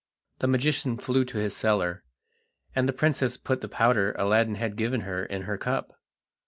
The 0.39 0.47
magician 0.47 0.97
flew 0.97 1.23
to 1.25 1.37
his 1.37 1.55
cellar, 1.55 2.03
and 2.75 2.89
the 2.89 2.91
princess 2.91 3.37
put 3.37 3.61
the 3.61 3.69
powder 3.69 4.15
Aladdin 4.17 4.55
had 4.55 4.75
given 4.75 5.01
her 5.01 5.23
in 5.23 5.43
her 5.43 5.59
cup. 5.59 5.95